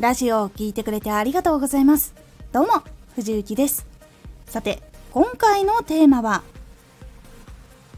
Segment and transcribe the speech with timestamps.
[0.00, 2.14] ラジオを聴いてくれてありがとうございます。
[2.52, 2.82] どうも
[3.16, 3.86] 藤幸です。
[4.46, 6.42] さて今回のテーマは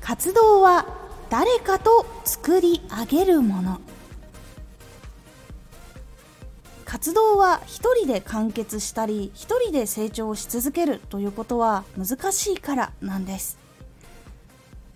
[0.01, 0.85] 活動は
[1.30, 3.80] 誰かと作り上げるもの。
[6.85, 13.58] 活動は一人で完結したり一人で成長し続けるということは難しいからなんです。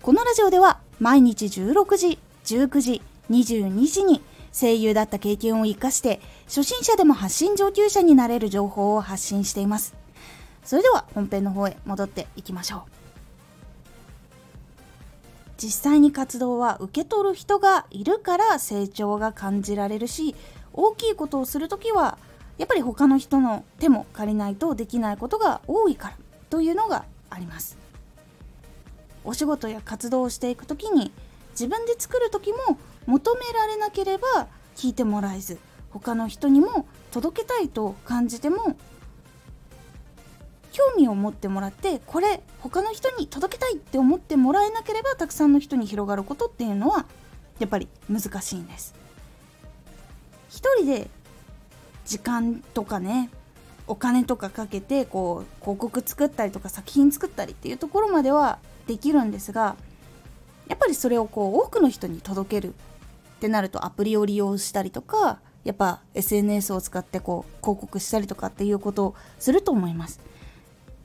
[0.01, 9.95] このラジオでは毎日16時19時22時に声優だった経験を生かして初心者でも発信上級者になれる情報を発信しています。
[10.63, 12.81] それでは本編の方へ戻っていきましょう。
[15.57, 20.35] 実際に活動は受け取る人がいるから成長が感じられるし
[20.71, 22.19] 大きいことをする時は
[22.59, 26.17] やっぱり他の人の手も借りないとできないことが多いから
[26.49, 27.77] というのがあります。
[29.23, 31.11] お仕事や活動をしていく時に
[31.57, 35.57] 自分で作る時も求められなければ聞いてもらえず
[35.89, 38.77] 他の人にも届けたいと感じても
[40.71, 47.07] 興味を持ってもらってこれ他の人に届けたいって思ってもらえなければたくさんの人に広がることっていうのは
[47.57, 48.93] やっぱり難しいんです。
[50.49, 51.09] 一人で
[52.05, 53.31] 時間とかね
[53.87, 59.75] お金とかかけてこう広告作ったりとか作品作ったりっていうところまではできるんですが
[60.67, 70.19] やっぱりそれをこう多くの人に届けるってなるとアプリを利用したりとかやっぱ SNS を使ってこう広告したりとかっていうことをすると思います。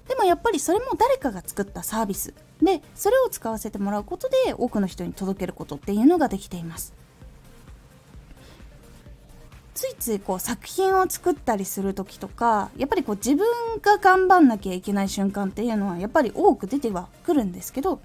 [0.09, 2.35] でもやっぱりそれも誰かが作ったサービス。
[2.61, 6.95] でそれを使わせてもらうことで多くの人に届けることっていうのができています。
[9.75, 13.45] ついついこう作品を作ったりする時とかやっぱりこう自分
[13.81, 18.01] が頑張んなきゃいけない瞬間っていうのはやっぱり多く出てはくるんですけど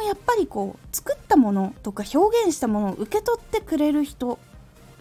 [0.00, 4.38] もやっぱりこう作ったものとか表現したものを受け取ってくれる人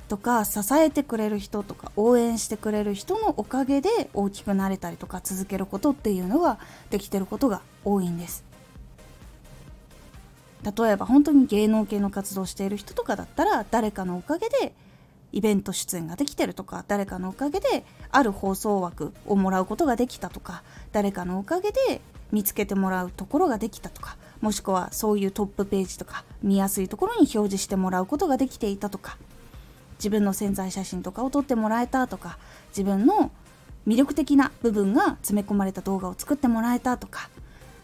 [0.10, 6.60] とか支えてくれる人とか応援してくれる人のおかげで大きくなれたりとか続けることっていうのが
[6.90, 8.44] できてることが多いんです。
[10.64, 14.74] 例えば本当に芸能系の活動している人とかだったら誰かのおかげで
[15.32, 22.02] イベント出演ができてるとか誰かのおかげである放送枠をもらうことができたとか誰かのおかげで
[22.32, 29.18] 見つけてもらうところができたとかもしくはそういうトップページとか見やすいところに表示してもらうことができていたとか
[29.98, 32.38] 自分の潜在写真とかを撮ってもらえたとか
[32.70, 33.32] 自分の
[33.86, 37.30] 魅力的な部分が詰め込まれた動画を作ってもらえたとか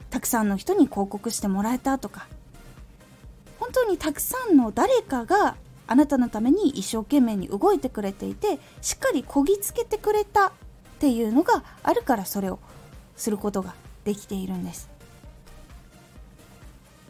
[0.09, 2.27] たくさんの人に広告してもらえたとか
[3.59, 10.51] 本当にたくさんの誰かがあなたのために一生懸命に動いてくれていてしっかりこぎつけてくれたっ
[10.99, 12.59] ていうのがあるからそれを
[13.15, 14.94] することができているんです。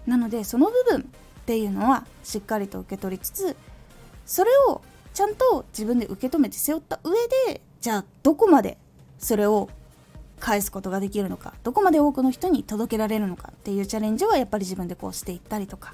[0.05, 1.03] なのでその部分っ
[1.45, 3.55] ていうのはしっかりと受け取りつつ
[4.25, 4.81] それを
[5.13, 7.13] ちゃんと自分で受け止めて背負った上
[7.51, 8.77] でじゃあどこまで
[9.19, 9.69] それを
[10.39, 15.93] 返すことができるのかどこまで多くの人に届けられるのかっていうチャレンジはやっぱり自分でこうしていったりとか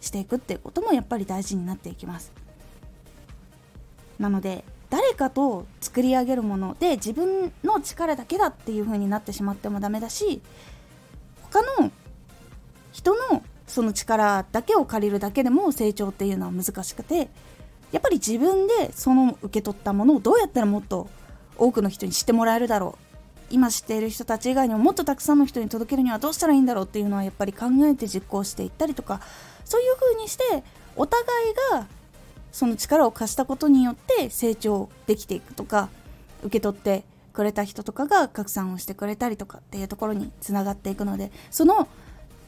[0.00, 2.32] していくっていうこともやっぱり大事になっていきます。
[4.18, 10.42] なので誰かと作り上げるもので自分の力だけだっていう風になってしまってもダメだし
[11.42, 11.90] 他の
[12.92, 17.28] 人のその力だけを借りるだけでも成長っていうのは難しくて
[17.92, 21.08] やっぱり自分でその受け取ったものをどうやったらもっと
[21.56, 23.10] 多くの人に知ってもらえるだろう。
[23.52, 29.20] 今知っている人たち以外にももっとたくさんの人に届けるにはどうしたらいいんだろうっていうのはやっぱり考えて実行していったりとか
[29.64, 30.62] そういう風にして
[30.94, 31.88] お互いが
[32.52, 35.88] その力を貸したことによって成長できていくとか
[36.44, 37.02] 受け取って
[37.32, 41.88] くれた人とかが拡散をしてくれたりとかっていうところにつながっていくのでその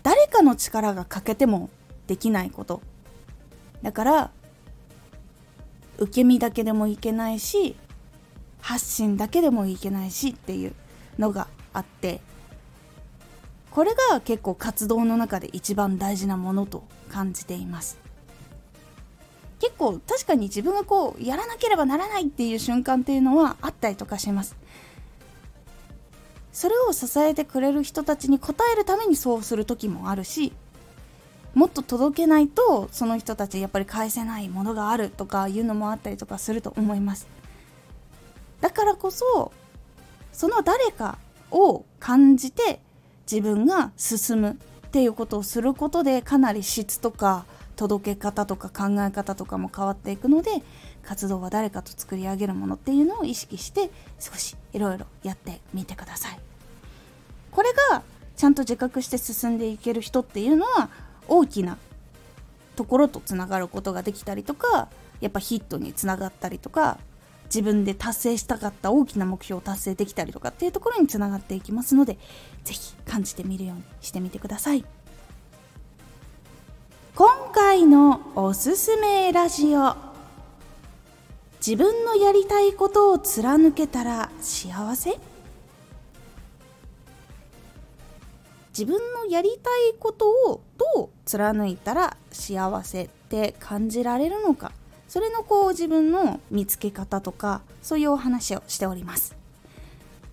[0.03, 1.71] 誰かの力が欠けても
[2.07, 2.83] できないこと。
[3.83, 4.31] だから
[5.99, 7.77] 受け身だけでもいけないし
[8.61, 10.75] 発信だけでもいけないしっていう
[11.19, 12.21] のがあって
[13.71, 17.99] これが結構活動の中で一番大事なものと感じています。
[19.61, 24.57] 結構確かに自分がこうやらなければならないっていう瞬間っていうのはあったりとかします。
[26.53, 30.53] それを支えてくれる人たちに応えるためにそうする時もあるし
[31.55, 37.27] もっと届けないとその人たちやっぱり返せないものがあるとかいうのもあったりとかすると思います。
[38.61, 39.53] だからこそ
[40.33, 41.19] その誰か
[41.51, 42.81] を感じて
[43.31, 44.51] 自分が進む
[44.87, 47.45] っていうことをすることでかなり質とか
[47.77, 50.63] 届け方とか考え方とかも変わっていくので
[51.05, 56.39] 活動は誰かと作り上げるものっていうのを意識して少しいろいろやってみてください。
[57.51, 58.03] これが
[58.37, 60.89] ちゃんと自覚して進んでいける人っていうのは
[61.29, 61.77] 大きな
[62.77, 64.89] ところとつながることができたりとか
[65.21, 66.99] やっぱヒットにつながったりとか
[67.45, 72.17] 自分で達成したかった大きな目標を達成できたりとかっていうところにつながっていきますので
[72.65, 74.85] 是非感じてみるようにしてみてください。
[77.15, 80.12] 今回のおすすめラジオ。
[81.65, 85.17] 自分のやりたいことを貫けたら幸せ？
[88.77, 94.73] 自分のやりたいことをどう貫いたら幸せって感じられるのか？
[95.07, 99.37] それのこう自分の見つけ方とかそういうお話をしております。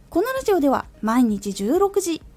[0.09, 2.23] このラジオでは毎日16時